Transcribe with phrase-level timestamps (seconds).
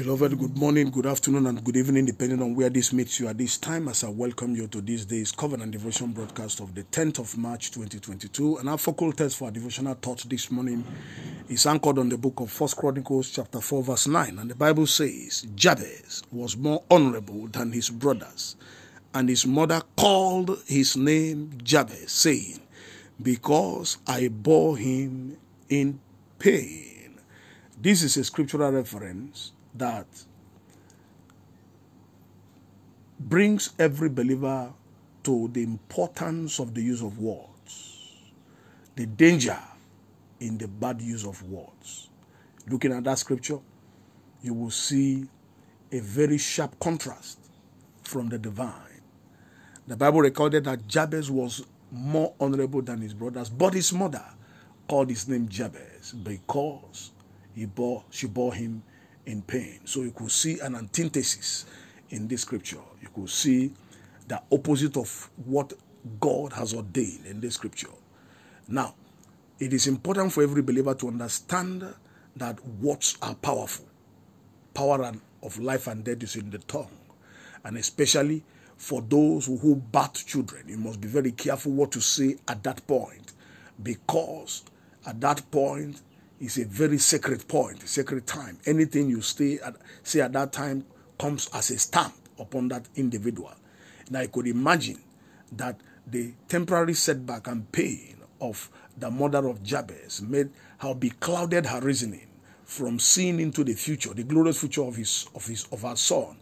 [0.00, 3.36] Beloved, good morning, good afternoon, and good evening, depending on where this meets you at
[3.36, 3.86] this time.
[3.86, 7.70] As I welcome you to this day's Covenant Devotion broadcast of the 10th of March
[7.70, 8.56] 2022.
[8.56, 10.86] And our focal text for our devotional thought this morning
[11.50, 14.38] is anchored on the book of First Chronicles, chapter 4, verse 9.
[14.38, 18.56] And the Bible says, Jabez was more honorable than his brothers,
[19.12, 22.60] and his mother called his name Jabez, saying,
[23.22, 25.36] Because I bore him
[25.68, 26.00] in
[26.38, 27.20] pain.
[27.78, 30.06] This is a scriptural reference that
[33.18, 34.72] brings every believer
[35.22, 38.22] to the importance of the use of words,
[38.96, 39.58] the danger
[40.40, 42.08] in the bad use of words.
[42.68, 43.58] Looking at that scripture,
[44.42, 45.28] you will see
[45.92, 47.38] a very sharp contrast
[48.02, 49.02] from the divine.
[49.86, 54.24] The Bible recorded that Jabez was more honorable than his brothers, but his mother
[54.88, 57.10] called his name Jabez because
[57.54, 58.82] he bore, she bore him
[59.30, 59.80] in pain.
[59.84, 61.66] So you could see an antithesis
[62.10, 62.80] in this scripture.
[63.00, 63.72] You could see
[64.28, 65.72] the opposite of what
[66.20, 67.88] God has ordained in this scripture.
[68.68, 68.94] Now,
[69.58, 71.84] it is important for every believer to understand
[72.36, 73.86] that words are powerful.
[74.74, 76.96] Power of life and death is in the tongue.
[77.64, 78.42] And especially
[78.76, 82.86] for those who birth children, you must be very careful what to say at that
[82.86, 83.32] point.
[83.82, 84.64] Because
[85.06, 86.00] at that point,
[86.40, 88.58] is a very sacred point, sacred time.
[88.66, 90.84] Anything you stay at, say at that time
[91.18, 93.52] comes as a stamp upon that individual.
[94.08, 94.98] Now, I could imagine
[95.52, 101.80] that the temporary setback and pain of the mother of Jabez made her beclouded her
[101.80, 102.26] reasoning
[102.64, 106.36] from seeing into the future, the glorious future of his of his of her son.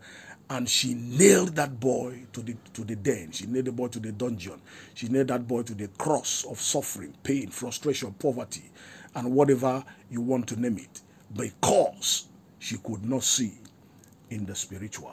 [0.51, 3.33] And she nailed that boy to the to the den.
[3.33, 4.61] She nailed the boy to the dungeon.
[4.95, 8.71] She nailed that boy to the cross of suffering, pain, frustration, poverty,
[9.15, 11.01] and whatever you want to name it,
[11.35, 12.27] because
[12.59, 13.53] she could not see
[14.31, 15.13] in the spiritual.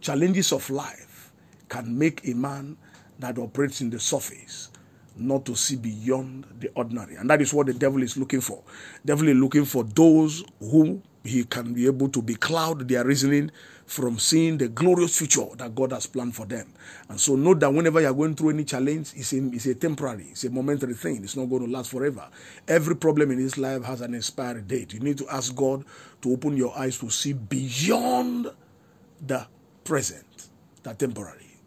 [0.00, 1.32] Challenges of life
[1.68, 2.76] can make a man
[3.18, 4.70] that operates in the surface
[5.16, 7.16] not to see beyond the ordinary.
[7.16, 8.62] And that is what the devil is looking for.
[9.04, 13.50] devil is looking for those who he can be able to be cloud their reasoning
[13.86, 16.72] from seeing the glorious future that God has planned for them.
[17.08, 20.28] And so note that whenever you're going through any challenge, it's a, it's a temporary,
[20.30, 21.22] it's a momentary thing.
[21.22, 22.26] It's not going to last forever.
[22.66, 24.92] Every problem in this life has an expiry date.
[24.92, 25.84] You need to ask God
[26.22, 28.50] to open your eyes to see beyond
[29.24, 29.46] the
[29.84, 30.48] present,
[30.82, 31.58] the temporary.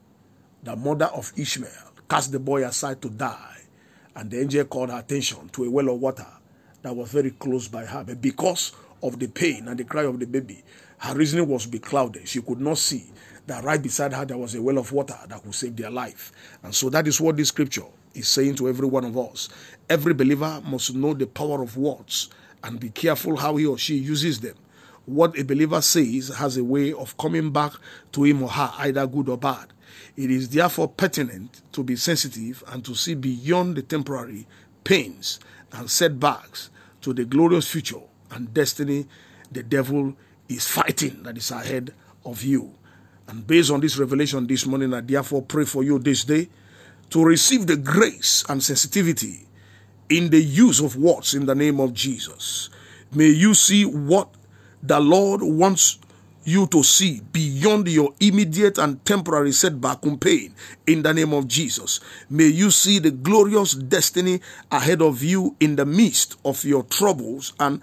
[0.64, 3.62] The mother of Ishmael cast the boy aside to die,
[4.16, 6.28] and the angel called her attention to a well of water
[6.81, 8.03] that was very close by her.
[8.03, 8.74] But because
[9.04, 10.64] of the pain and the cry of the baby,
[11.00, 12.28] her reasoning was beclouded.
[12.28, 13.12] She could not see
[13.48, 16.32] that right beside her there was a well of water that could save their life.
[16.64, 19.50] And so that is what this scripture is saying to every one of us.
[19.90, 22.30] Every believer must know the power of words
[22.64, 24.56] and be careful how he or she uses them.
[25.06, 27.74] What a believer says has a way of coming back
[28.12, 29.68] to him or her, either good or bad.
[30.16, 34.46] It is therefore pertinent to be sensitive and to see beyond the temporary
[34.84, 35.40] pains
[35.72, 36.70] and setbacks
[37.02, 39.07] to the glorious future and destiny
[39.51, 40.16] the devil
[40.47, 41.94] is fighting that is ahead
[42.25, 42.73] of you.
[43.28, 46.50] And based on this revelation this morning, I therefore pray for you this day
[47.12, 49.47] to receive the grace and sensitivity
[50.09, 52.69] in the use of words in the name of Jesus.
[53.13, 54.29] May you see what
[54.81, 56.00] the Lord wants
[56.44, 60.56] you to see beyond your immediate and temporary setback and pain
[60.88, 62.00] in the name of Jesus.
[62.29, 64.41] May you see the glorious destiny
[64.72, 67.81] ahead of you in the midst of your troubles and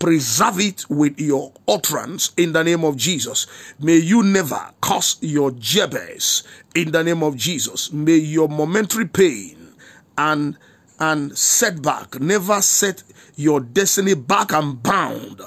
[0.00, 3.46] preserve it with your utterance in the name of Jesus.
[3.78, 6.42] May you never cause your Jabez
[6.74, 7.92] in the name of Jesus.
[7.92, 9.74] May your momentary pain
[10.18, 10.56] and
[10.98, 13.02] and setback never set
[13.36, 15.40] your destiny back and bound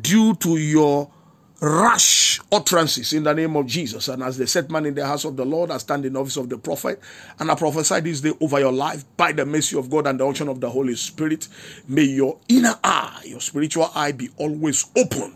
[0.00, 1.10] due to your
[1.66, 4.08] rash utterances in the name of Jesus.
[4.08, 6.36] And as the set man in the house of the Lord, I stand in office
[6.36, 7.00] of the prophet,
[7.38, 10.26] and I prophesy this day over your life by the mercy of God and the
[10.26, 11.48] unction of the Holy Spirit.
[11.88, 15.34] May your inner eye, your spiritual eye, be always open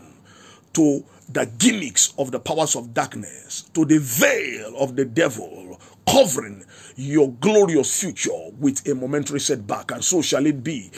[0.73, 6.63] to the gimmicks of the powers of darkness, to the veil of the devil covering
[6.95, 9.91] your glorious future with a momentary setback.
[9.91, 10.91] And so shall it be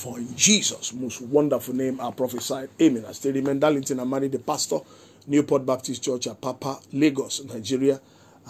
[0.00, 2.70] for in Jesus' most wonderful name, I prophesied.
[2.80, 3.04] Amen.
[3.06, 4.00] I stay in Darlington.
[4.00, 4.78] I married the pastor,
[5.26, 8.00] Newport Baptist Church, at Apapa, Lagos, Nigeria.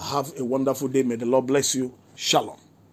[0.01, 1.03] Have a wonderful day.
[1.03, 1.93] May the Lord bless you.
[2.15, 2.70] Shalom.